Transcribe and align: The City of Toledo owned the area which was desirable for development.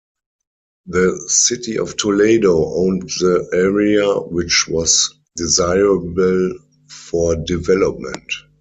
The 0.87 1.23
City 1.27 1.77
of 1.77 1.95
Toledo 1.97 2.73
owned 2.73 3.03
the 3.19 3.47
area 3.53 4.11
which 4.15 4.67
was 4.67 5.13
desirable 5.35 6.53
for 6.89 7.35
development. 7.35 8.31